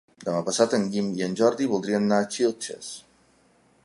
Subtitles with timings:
[0.27, 2.91] Demà passat en Guim i en Jordi voldrien anar a Xilxes.